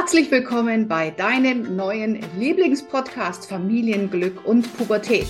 [0.00, 5.26] Herzlich willkommen bei deinem neuen Lieblingspodcast Familienglück und Pubertät.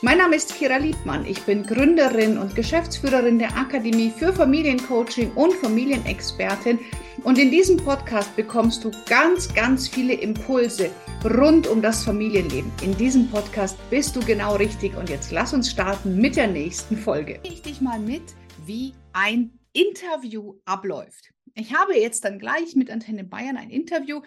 [0.00, 1.26] Mein Name ist Kira Liebmann.
[1.26, 6.78] Ich bin Gründerin und Geschäftsführerin der Akademie für Familiencoaching und Familienexpertin.
[7.24, 10.88] Und in diesem Podcast bekommst du ganz, ganz viele Impulse
[11.36, 12.72] rund um das Familienleben.
[12.82, 14.96] In diesem Podcast bist du genau richtig.
[14.96, 17.38] Und jetzt lass uns starten mit der nächsten Folge.
[17.42, 18.22] Ich dich mal mit,
[18.64, 21.34] wie ein Interview abläuft.
[21.54, 24.22] Ich habe jetzt dann gleich mit Antenne Bayern ein Interview.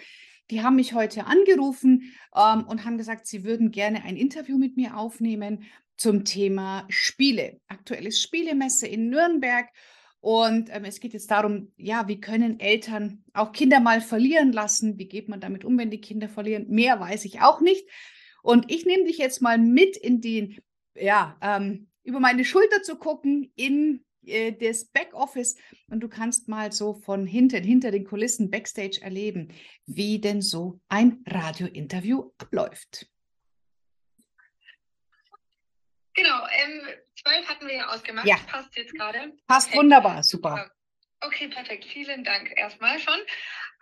[0.50, 4.76] Die haben mich heute angerufen ähm, und haben gesagt, sie würden gerne ein Interview mit
[4.76, 5.64] mir aufnehmen
[5.96, 7.60] zum Thema Spiele.
[7.68, 9.70] Aktuell ist Spielemesse in Nürnberg
[10.24, 14.98] und ähm, es geht jetzt darum, ja, wie können Eltern auch Kinder mal verlieren lassen?
[14.98, 16.70] Wie geht man damit um, wenn die Kinder verlieren?
[16.70, 17.86] Mehr weiß ich auch nicht.
[18.42, 20.60] Und ich nehme dich jetzt mal mit in den,
[20.96, 25.56] ja, ähm, über meine Schulter zu gucken in äh, das Backoffice
[25.88, 29.54] und du kannst mal so von hinten, hinter den Kulissen Backstage erleben,
[29.86, 33.08] wie denn so ein Radiointerview abläuft.
[36.16, 36.82] Genau, ähm,
[37.24, 38.28] 12 hatten wir ja ausgemacht.
[38.28, 38.38] Ja.
[38.48, 39.34] Passt jetzt gerade.
[39.48, 39.78] Passt okay.
[39.78, 40.70] wunderbar, super.
[41.26, 41.86] Okay, perfekt.
[41.86, 43.20] Vielen Dank erstmal schon.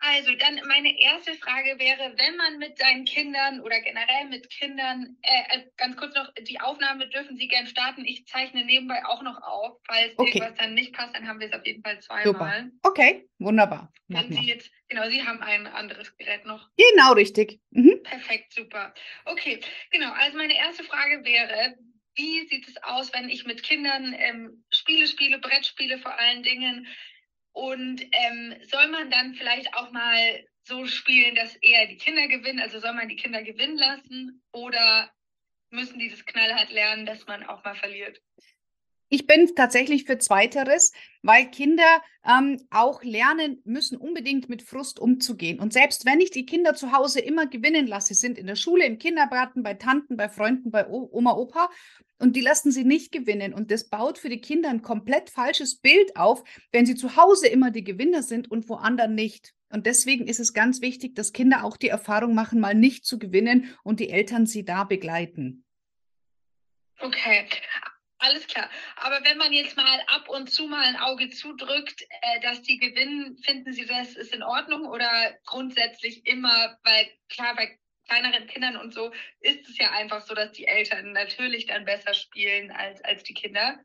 [0.04, 5.16] Also dann meine erste Frage wäre, wenn man mit seinen Kindern oder generell mit Kindern,
[5.22, 8.04] äh, äh, ganz kurz noch, die Aufnahme dürfen Sie gerne starten.
[8.06, 9.78] Ich zeichne nebenbei auch noch auf.
[9.86, 10.40] Falls okay.
[10.40, 12.24] irgendwas dann nicht passt, dann haben wir es auf jeden Fall zweimal.
[12.24, 12.70] Super.
[12.82, 13.94] Okay, wunderbar.
[14.08, 16.68] Wenn Sie jetzt, genau, Sie haben ein anderes Gerät noch.
[16.78, 17.60] Genau, richtig.
[17.70, 18.02] Mhm.
[18.04, 18.96] Perfekt, super.
[19.26, 19.60] Okay,
[19.92, 20.12] genau.
[20.14, 21.78] Also meine erste Frage wäre,
[22.16, 26.88] wie sieht es aus, wenn ich mit Kindern ähm, Spiele spiele, Brettspiele vor allen Dingen?
[27.54, 32.60] Und ähm, soll man dann vielleicht auch mal so spielen, dass eher die Kinder gewinnen?
[32.60, 35.12] Also soll man die Kinder gewinnen lassen oder
[35.70, 38.22] müssen die das knallhart lernen, dass man auch mal verliert?
[39.14, 45.60] Ich bin tatsächlich für Zweiteres, weil Kinder ähm, auch lernen müssen, unbedingt mit Frust umzugehen.
[45.60, 48.86] Und selbst wenn ich die Kinder zu Hause immer gewinnen lasse, sind in der Schule,
[48.86, 51.70] im Kindergarten, bei Tanten, bei Freunden, bei Oma, Opa,
[52.20, 53.54] und die lassen sie nicht gewinnen.
[53.54, 57.48] Und das baut für die Kinder ein komplett falsches Bild auf, wenn sie zu Hause
[57.48, 59.54] immer die Gewinner sind und woanders nicht.
[59.72, 63.20] Und deswegen ist es ganz wichtig, dass Kinder auch die Erfahrung machen, mal nicht zu
[63.20, 65.66] gewinnen und die Eltern sie da begleiten.
[67.02, 67.46] Okay,
[68.22, 68.70] alles klar.
[68.98, 72.78] Aber wenn man jetzt mal ab und zu mal ein Auge zudrückt, äh, dass die
[72.78, 77.78] gewinnen, finden Sie das ist in Ordnung oder grundsätzlich immer, weil klar, bei
[78.08, 82.14] kleineren Kindern und so ist es ja einfach so, dass die Eltern natürlich dann besser
[82.14, 83.80] spielen als, als die Kinder.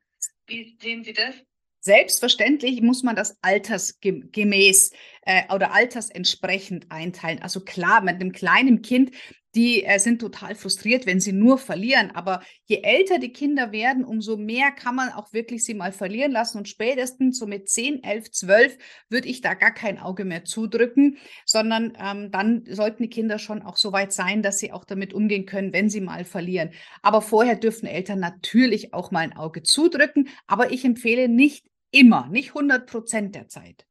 [0.46, 1.34] Wie sehen Sie das?
[1.80, 4.91] Selbstverständlich muss man das altersgemäß
[5.22, 7.41] äh, oder altersentsprechend einteilen.
[7.42, 9.14] Also klar, mit einem kleinen Kind
[9.56, 12.11] die äh, sind total frustriert, wenn sie nur verlieren.
[12.15, 16.31] Aber je älter die Kinder werden, umso mehr kann man auch wirklich sie mal verlieren
[16.31, 16.59] lassen.
[16.59, 18.78] Und spätestens so mit 10, 11, 12
[19.09, 23.62] würde ich da gar kein Auge mehr zudrücken, sondern ähm, dann sollten die Kinder schon
[23.62, 26.71] auch so weit sein, dass sie auch damit umgehen können, wenn sie mal verlieren.
[27.00, 30.28] Aber vorher dürfen Eltern natürlich auch mal ein Auge zudrücken.
[30.47, 33.87] Aber ich empfehle nicht immer, nicht 100 Prozent der Zeit.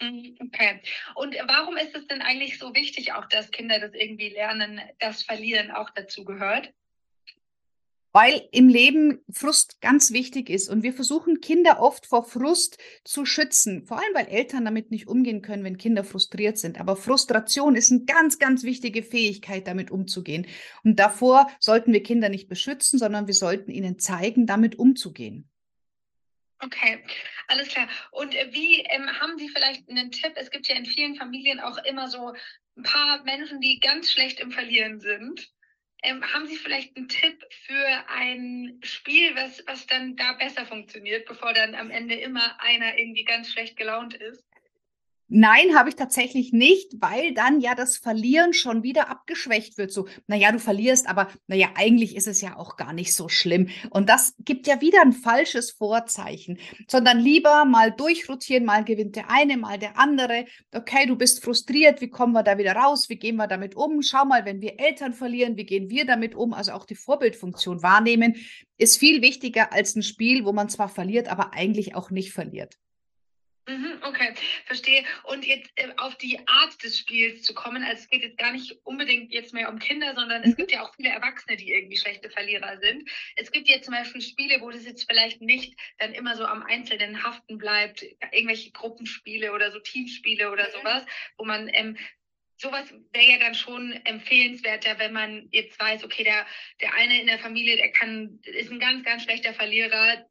[0.00, 0.80] Mhm, okay.
[1.14, 5.22] Und warum ist es denn eigentlich so wichtig, auch dass Kinder das irgendwie lernen, dass
[5.22, 6.72] Verlieren auch dazu gehört?
[8.12, 13.26] Weil im Leben Frust ganz wichtig ist und wir versuchen Kinder oft vor Frust zu
[13.26, 16.80] schützen, vor allem weil Eltern damit nicht umgehen können, wenn Kinder frustriert sind.
[16.80, 20.46] Aber Frustration ist eine ganz, ganz wichtige Fähigkeit, damit umzugehen.
[20.82, 25.50] Und davor sollten wir Kinder nicht beschützen, sondern wir sollten ihnen zeigen, damit umzugehen.
[26.60, 27.04] Okay,
[27.48, 27.88] alles klar.
[28.12, 30.32] Und äh, wie ähm, haben Sie vielleicht einen Tipp?
[30.36, 32.34] Es gibt ja in vielen Familien auch immer so
[32.76, 35.50] ein paar Menschen, die ganz schlecht im Verlieren sind.
[36.02, 41.26] Ähm, haben Sie vielleicht einen Tipp für ein Spiel, was, was dann da besser funktioniert,
[41.26, 44.44] bevor dann am Ende immer einer irgendwie ganz schlecht gelaunt ist?
[45.28, 49.90] Nein, habe ich tatsächlich nicht, weil dann ja das Verlieren schon wieder abgeschwächt wird.
[49.90, 53.68] So, naja, du verlierst, aber naja, eigentlich ist es ja auch gar nicht so schlimm.
[53.90, 59.28] Und das gibt ja wieder ein falsches Vorzeichen, sondern lieber mal durchrotieren, mal gewinnt der
[59.28, 60.44] eine, mal der andere.
[60.72, 63.08] Okay, du bist frustriert, wie kommen wir da wieder raus?
[63.08, 64.02] Wie gehen wir damit um?
[64.02, 66.54] Schau mal, wenn wir Eltern verlieren, wie gehen wir damit um?
[66.54, 68.36] Also auch die Vorbildfunktion wahrnehmen
[68.78, 72.76] ist viel wichtiger als ein Spiel, wo man zwar verliert, aber eigentlich auch nicht verliert.
[73.68, 74.32] Mhm, okay,
[74.64, 75.04] verstehe.
[75.24, 78.52] Und jetzt äh, auf die Art des Spiels zu kommen, also es geht jetzt gar
[78.52, 80.56] nicht unbedingt jetzt mehr um Kinder, sondern es mhm.
[80.56, 83.10] gibt ja auch viele Erwachsene, die irgendwie schlechte Verlierer sind.
[83.34, 86.62] Es gibt jetzt zum Beispiel Spiele, wo das jetzt vielleicht nicht dann immer so am
[86.62, 90.72] Einzelnen haften bleibt, irgendwelche Gruppenspiele oder so Teamspiele oder mhm.
[90.72, 91.04] sowas,
[91.36, 91.96] wo man ähm,
[92.58, 96.46] sowas wäre ja dann schon empfehlenswerter, wenn man jetzt weiß, okay, der,
[96.80, 100.24] der eine in der Familie, der kann, ist ein ganz, ganz schlechter Verlierer,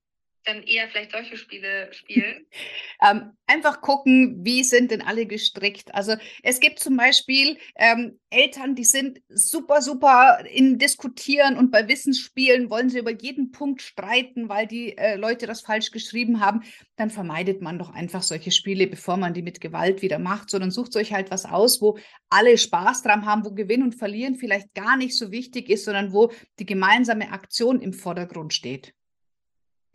[0.46, 2.46] dann eher vielleicht solche Spiele spielen?
[3.02, 5.94] ähm, einfach gucken, wie sind denn alle gestrickt.
[5.94, 11.88] Also es gibt zum Beispiel ähm, Eltern, die sind super, super in Diskutieren und bei
[11.88, 16.64] Wissensspielen wollen sie über jeden Punkt streiten, weil die äh, Leute das falsch geschrieben haben.
[16.96, 20.72] Dann vermeidet man doch einfach solche Spiele, bevor man die mit Gewalt wieder macht, sondern
[20.72, 21.98] sucht euch halt was aus, wo
[22.30, 26.14] alle Spaß dran haben, wo Gewinn und Verlieren vielleicht gar nicht so wichtig ist, sondern
[26.14, 28.95] wo die gemeinsame Aktion im Vordergrund steht.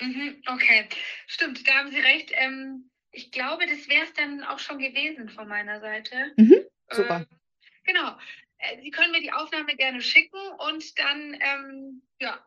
[0.01, 0.89] Mhm, okay,
[1.27, 2.33] stimmt, da haben Sie recht.
[2.35, 6.33] Ähm, ich glaube, das wäre es dann auch schon gewesen von meiner Seite.
[6.37, 7.27] Mhm, super.
[7.31, 7.37] Äh,
[7.85, 8.17] genau.
[8.59, 12.45] Äh, Sie können mir die Aufnahme gerne schicken und dann, ähm, ja.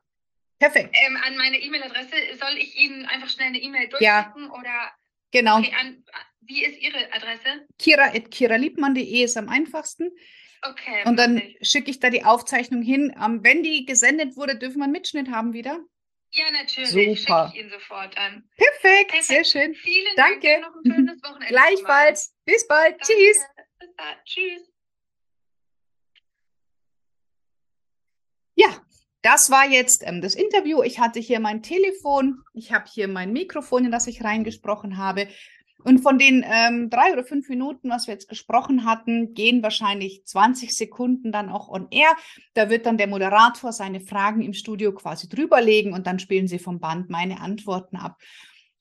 [0.60, 0.96] Perfekt.
[1.06, 4.52] Ähm, an meine E-Mail-Adresse soll ich Ihnen einfach schnell eine E-Mail durchschicken ja.
[4.52, 4.92] oder?
[5.32, 5.58] Genau.
[5.60, 6.04] Okay, an,
[6.42, 7.68] wie ist Ihre Adresse?
[7.80, 10.12] kira.kiraliebmann.de ist am einfachsten.
[10.62, 11.04] Okay.
[11.06, 13.14] Und dann schicke ich da die Aufzeichnung hin.
[13.22, 15.80] Ähm, wenn die gesendet wurde, dürfen wir einen Mitschnitt haben wieder?
[16.36, 16.90] Ja, natürlich.
[16.90, 17.16] Super.
[17.16, 18.50] Schicke ich Ihnen sofort an.
[18.58, 19.24] Perfekt, Perfekt.
[19.26, 19.76] sehr schön.
[19.76, 20.62] Vielen Danke.
[20.62, 20.62] Dank.
[20.64, 21.48] Noch ein schönes Wochenende.
[21.48, 22.36] Gleichfalls.
[22.44, 22.94] Bis bald.
[22.94, 23.06] Danke.
[23.06, 23.46] Tschüss.
[23.80, 24.18] Bis bald.
[24.26, 24.74] Tschüss.
[28.56, 28.84] Ja,
[29.22, 30.82] das war jetzt ähm, das Interview.
[30.82, 35.28] Ich hatte hier mein Telefon, ich habe hier mein Mikrofon, in das ich reingesprochen habe.
[35.84, 40.24] Und von den ähm, drei oder fünf Minuten, was wir jetzt gesprochen hatten, gehen wahrscheinlich
[40.26, 42.16] 20 Sekunden dann auch on air.
[42.54, 46.60] Da wird dann der Moderator seine Fragen im Studio quasi drüberlegen und dann spielen sie
[46.60, 48.18] vom Band meine Antworten ab.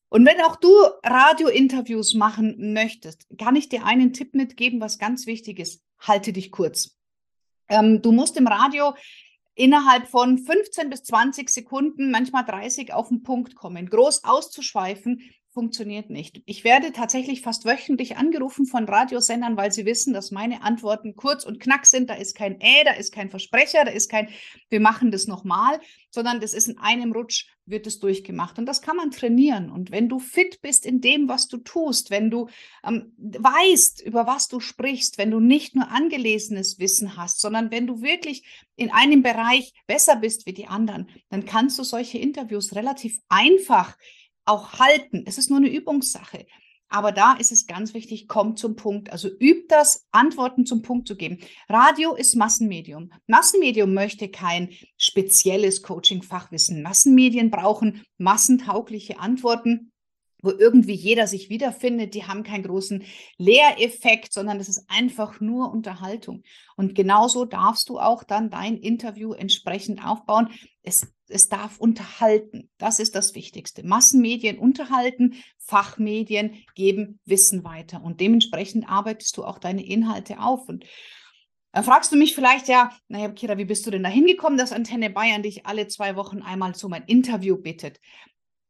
[0.09, 0.71] Und wenn auch du
[1.03, 5.83] Radiointerviews machen möchtest, kann ich dir einen Tipp mitgeben, was ganz wichtig ist.
[5.99, 6.99] Halte dich kurz.
[7.69, 8.95] Ähm, du musst im Radio
[9.55, 13.89] innerhalb von 15 bis 20 Sekunden, manchmal 30 auf den Punkt kommen.
[13.89, 15.23] Groß auszuschweifen
[15.53, 16.43] funktioniert nicht.
[16.47, 21.45] Ich werde tatsächlich fast wöchentlich angerufen von Radiosendern, weil sie wissen, dass meine Antworten kurz
[21.45, 22.09] und knack sind.
[22.09, 24.29] Da ist kein Äh, da ist kein Versprecher, da ist kein,
[24.71, 25.79] wir machen das nochmal,
[26.11, 28.59] sondern das ist in einem Rutsch wird es durchgemacht.
[28.59, 29.71] Und das kann man trainieren.
[29.71, 32.49] Und wenn du fit bist in dem, was du tust, wenn du
[32.85, 37.87] ähm, weißt, über was du sprichst, wenn du nicht nur angelesenes Wissen hast, sondern wenn
[37.87, 38.45] du wirklich
[38.77, 43.97] in einem Bereich besser bist wie die anderen, dann kannst du solche Interviews relativ einfach
[44.45, 45.25] auch halten.
[45.27, 46.47] Es ist nur eine Übungssache.
[46.89, 49.11] Aber da ist es ganz wichtig, komm zum Punkt.
[49.11, 51.39] Also übt das, Antworten zum Punkt zu geben.
[51.69, 53.11] Radio ist Massenmedium.
[53.27, 54.69] Massenmedium möchte kein
[54.99, 56.83] spezielles Coaching-Fachwissen.
[56.83, 59.92] Massenmedien brauchen massentaugliche Antworten
[60.43, 63.05] wo irgendwie jeder sich wiederfindet, die haben keinen großen
[63.39, 66.43] Lehreffekt, sondern es ist einfach nur Unterhaltung.
[66.77, 70.49] Und genauso darfst du auch dann dein Interview entsprechend aufbauen.
[70.83, 72.69] Es, es darf unterhalten.
[72.77, 73.87] Das ist das Wichtigste.
[73.87, 78.03] Massenmedien unterhalten, Fachmedien geben Wissen weiter.
[78.03, 80.69] Und dementsprechend arbeitest du auch deine Inhalte auf.
[80.69, 80.85] Und
[81.71, 84.73] dann fragst du mich vielleicht ja, naja, Kira, wie bist du denn da hingekommen, dass
[84.73, 88.01] Antenne Bayern dich alle zwei Wochen einmal so mein Interview bittet?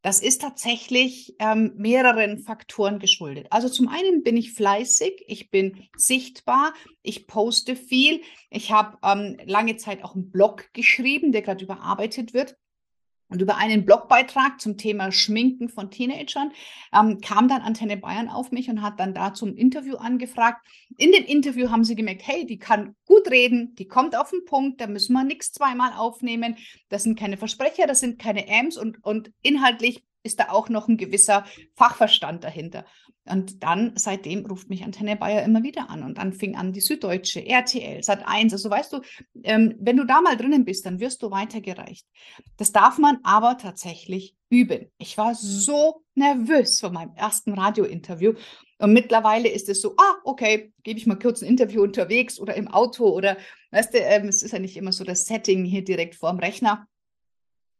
[0.02, 3.46] Das ist tatsächlich ähm, mehreren Faktoren geschuldet.
[3.50, 8.20] Also zum einen bin ich fleißig, ich bin sichtbar, ich poste viel.
[8.50, 12.56] Ich habe ähm, lange Zeit auch einen Blog geschrieben, der gerade überarbeitet wird.
[13.32, 16.52] Und über einen Blogbeitrag zum Thema Schminken von Teenagern
[16.94, 20.66] ähm, kam dann Antenne Bayern auf mich und hat dann da zum Interview angefragt.
[20.98, 24.44] In dem Interview haben sie gemerkt, hey, die kann gut reden, die kommt auf den
[24.44, 26.58] Punkt, da müssen wir nichts zweimal aufnehmen.
[26.90, 30.88] Das sind keine Versprecher, das sind keine Ams und, und inhaltlich ist da auch noch
[30.88, 32.84] ein gewisser Fachverstand dahinter.
[33.24, 36.02] Und dann, seitdem ruft mich Antenne Bayer immer wieder an.
[36.02, 38.52] Und dann fing an die Süddeutsche, RTL, Sat1.
[38.52, 39.00] Also weißt du,
[39.44, 42.06] ähm, wenn du da mal drinnen bist, dann wirst du weitergereicht.
[42.56, 44.90] Das darf man aber tatsächlich üben.
[44.98, 48.34] Ich war so nervös vor meinem ersten Radiointerview.
[48.78, 52.54] Und mittlerweile ist es so, ah, okay, gebe ich mal kurz ein Interview unterwegs oder
[52.54, 53.36] im Auto oder,
[53.70, 56.88] weißt du, ähm, es ist ja nicht immer so das Setting hier direkt vorm Rechner.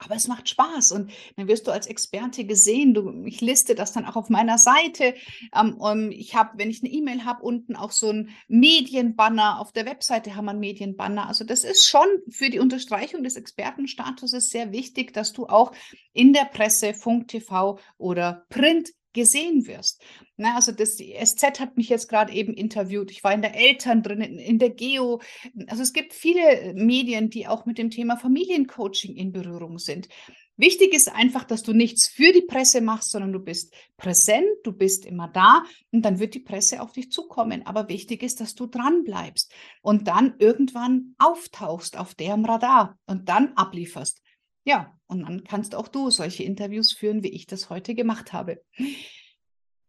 [0.04, 2.94] Aber es macht Spaß und dann wirst du als Experte gesehen.
[2.94, 5.14] Du, ich liste das dann auch auf meiner Seite.
[5.54, 9.61] Ähm, ich habe, wenn ich eine E-Mail habe, unten auch so ein Medienbanner.
[9.61, 11.28] Auf der Webseite haben wir einen Medienbanner.
[11.28, 15.73] Also das ist schon für die Unterstreichung des Expertenstatuses sehr wichtig, dass du auch
[16.12, 20.02] in der Presse, Funk, TV oder Print gesehen wirst.
[20.37, 23.11] Na, also das die SZ hat mich jetzt gerade eben interviewt.
[23.11, 25.21] Ich war in der Eltern drin, in, in, der Geo.
[25.66, 30.09] Also es gibt viele Medien, die auch mit dem Thema Familiencoaching in Berührung sind.
[30.57, 34.73] Wichtig ist einfach, dass du nichts für die Presse machst, sondern du bist präsent, du
[34.73, 37.66] bist immer da und dann wird die Presse auf dich zukommen.
[37.66, 43.28] Aber wichtig ist, dass du dran bleibst und dann irgendwann auftauchst auf deren Radar und
[43.28, 44.23] dann ablieferst.
[44.64, 48.62] Ja, und dann kannst auch du solche Interviews führen, wie ich das heute gemacht habe.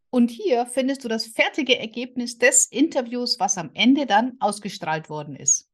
[0.10, 5.36] Und hier findest du das fertige Ergebnis des Interviews, was am Ende dann ausgestrahlt worden
[5.36, 5.70] ist.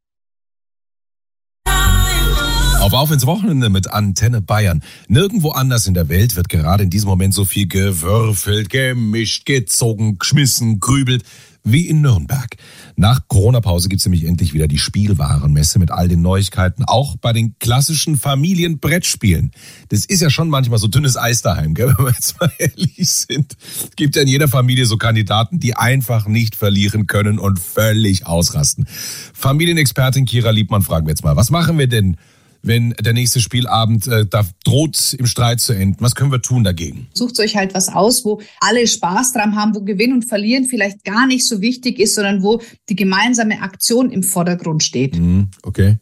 [2.79, 4.81] Auf Auf ins Wochenende mit Antenne Bayern.
[5.09, 10.17] Nirgendwo anders in der Welt wird gerade in diesem Moment so viel gewürfelt, gemischt, gezogen,
[10.17, 11.23] geschmissen, grübelt
[11.63, 12.55] wie in Nürnberg.
[12.95, 17.55] Nach Corona-Pause gibt's nämlich endlich wieder die Spielwarenmesse mit all den Neuigkeiten, auch bei den
[17.59, 19.51] klassischen Familienbrettspielen.
[19.89, 23.09] Das ist ja schon manchmal so dünnes Eis daheim, gell, wenn wir jetzt mal ehrlich
[23.09, 23.55] sind.
[23.59, 28.25] Es gibt ja in jeder Familie so Kandidaten, die einfach nicht verlieren können und völlig
[28.25, 28.87] ausrasten.
[29.33, 32.17] Familienexpertin Kira Liebmann fragen wir jetzt mal, was machen wir denn
[32.61, 35.97] wenn der nächste Spielabend äh, da droht im Streit zu enden?
[35.99, 37.07] Was können wir tun dagegen?
[37.13, 41.03] Sucht euch halt was aus, wo alle Spaß dran haben, wo Gewinn und Verlieren vielleicht
[41.03, 45.17] gar nicht so wichtig ist, sondern wo die gemeinsame Aktion im Vordergrund steht.
[45.17, 45.97] Mhm, okay.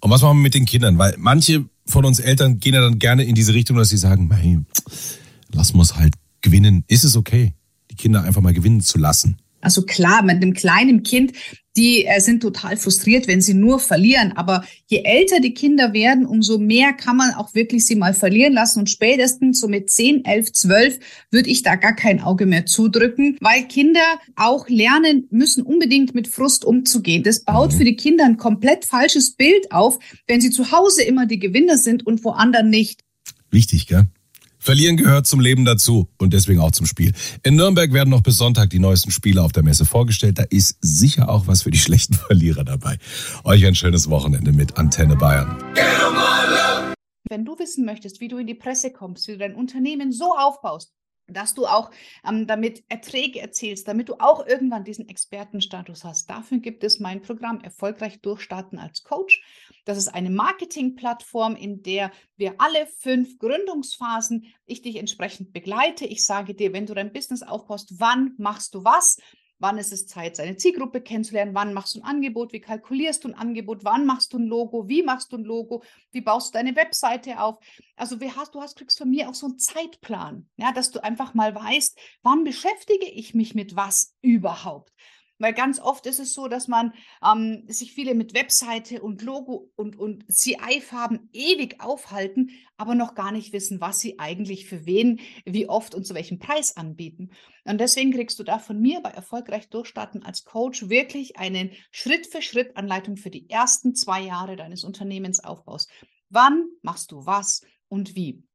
[0.00, 0.98] Und was machen wir mit den Kindern?
[0.98, 4.30] Weil manche von uns Eltern gehen ja dann gerne in diese Richtung, dass sie sagen,
[4.32, 4.60] hey,
[5.52, 6.84] lass uns halt gewinnen.
[6.88, 7.54] Ist es okay,
[7.90, 9.38] die Kinder einfach mal gewinnen zu lassen?
[9.66, 11.32] Also klar, mit einem kleinen Kind,
[11.76, 14.32] die äh, sind total frustriert, wenn sie nur verlieren.
[14.36, 18.52] Aber je älter die Kinder werden, umso mehr kann man auch wirklich sie mal verlieren
[18.52, 18.78] lassen.
[18.78, 20.98] Und spätestens so mit 10, 11, 12
[21.32, 24.06] würde ich da gar kein Auge mehr zudrücken, weil Kinder
[24.36, 27.24] auch lernen müssen, unbedingt mit Frust umzugehen.
[27.24, 27.78] Das baut mhm.
[27.78, 31.76] für die Kinder ein komplett falsches Bild auf, wenn sie zu Hause immer die Gewinner
[31.76, 33.00] sind und woanders nicht.
[33.50, 34.06] Wichtig, gell?
[34.66, 37.12] Verlieren gehört zum Leben dazu und deswegen auch zum Spiel.
[37.44, 40.40] In Nürnberg werden noch bis Sonntag die neuesten Spiele auf der Messe vorgestellt.
[40.40, 42.98] Da ist sicher auch was für die schlechten Verlierer dabei.
[43.44, 45.56] Euch ein schönes Wochenende mit Antenne Bayern.
[47.28, 50.34] Wenn du wissen möchtest, wie du in die Presse kommst, wie du dein Unternehmen so
[50.36, 50.92] aufbaust,
[51.28, 51.90] dass du auch
[52.26, 56.30] ähm, damit Erträge erzielst, damit du auch irgendwann diesen Expertenstatus hast.
[56.30, 59.42] Dafür gibt es mein Programm Erfolgreich Durchstarten als Coach.
[59.84, 66.04] Das ist eine Marketingplattform, in der wir alle fünf Gründungsphasen, ich dich entsprechend begleite.
[66.06, 69.18] Ich sage dir, wenn du dein Business aufbaust, wann machst du was?
[69.58, 71.54] Wann ist es Zeit, seine Zielgruppe kennenzulernen?
[71.54, 72.52] Wann machst du ein Angebot?
[72.52, 73.84] Wie kalkulierst du ein Angebot?
[73.84, 74.88] Wann machst du ein Logo?
[74.88, 75.82] Wie machst du ein Logo?
[76.12, 77.58] Wie baust du deine Webseite auf?
[77.96, 81.02] Also, wie hast, du hast, kriegst von mir auch so einen Zeitplan, ja, dass du
[81.02, 84.92] einfach mal weißt, wann beschäftige ich mich mit was überhaupt?
[85.38, 89.70] Weil ganz oft ist es so, dass man ähm, sich viele mit Webseite und Logo
[89.76, 95.20] und, und CI-Farben ewig aufhalten, aber noch gar nicht wissen, was sie eigentlich für wen,
[95.44, 97.30] wie oft und zu welchem Preis anbieten.
[97.64, 103.16] Und deswegen kriegst du da von mir bei Erfolgreich Durchstarten als Coach wirklich eine Schritt-für-Schritt-Anleitung
[103.16, 105.88] für die ersten zwei Jahre deines Unternehmensaufbaus.
[106.30, 108.45] Wann machst du was und wie?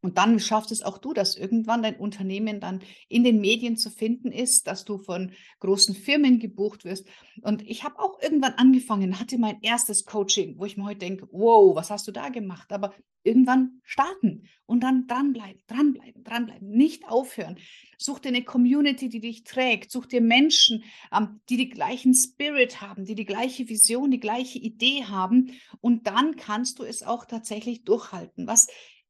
[0.00, 3.90] Und dann schaffst es auch du, dass irgendwann dein Unternehmen dann in den Medien zu
[3.90, 7.06] finden ist, dass du von großen Firmen gebucht wirst.
[7.42, 11.28] Und ich habe auch irgendwann angefangen, hatte mein erstes Coaching, wo ich mir heute denke,
[11.32, 12.72] wow, was hast du da gemacht?
[12.72, 17.58] Aber irgendwann starten und dann dranbleiben, dranbleiben, dranbleiben, nicht aufhören.
[17.98, 19.90] Such dir eine Community, die dich trägt.
[19.90, 24.58] Such dir Menschen, ähm, die die gleichen Spirit haben, die die gleiche Vision, die gleiche
[24.58, 25.52] Idee haben.
[25.80, 28.46] Und dann kannst du es auch tatsächlich durchhalten.
[28.46, 28.68] Was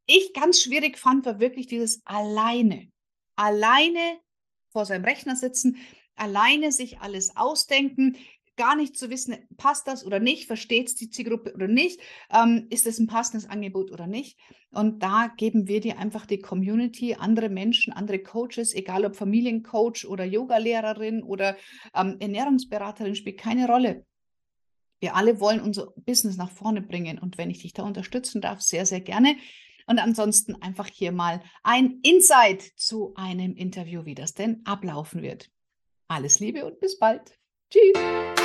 [0.09, 2.91] ich ganz schwierig fand, war wirklich dieses alleine.
[3.37, 4.19] Alleine
[4.71, 5.77] vor seinem Rechner sitzen,
[6.17, 8.17] alleine sich alles ausdenken,
[8.57, 12.00] gar nicht zu wissen, passt das oder nicht, versteht es die Zielgruppe oder nicht,
[12.31, 14.37] ähm, ist es ein passendes Angebot oder nicht.
[14.71, 20.07] Und da geben wir dir einfach die Community, andere Menschen, andere Coaches, egal ob Familiencoach
[20.09, 21.57] oder Yogalehrerin oder
[21.95, 24.05] ähm, Ernährungsberaterin, spielt keine Rolle.
[25.00, 27.19] Wir alle wollen unser Business nach vorne bringen.
[27.19, 29.37] Und wenn ich dich da unterstützen darf, sehr, sehr gerne.
[29.88, 35.50] Und ansonsten einfach hier mal ein Insight zu einem Interview, wie das denn ablaufen wird.
[36.09, 37.38] Alles Liebe und bis bald.
[37.71, 38.38] Tschüss.